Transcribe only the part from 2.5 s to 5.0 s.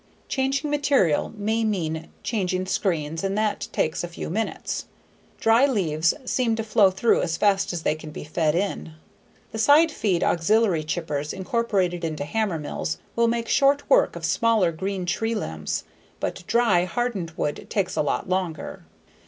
screens and that takes a few minutes.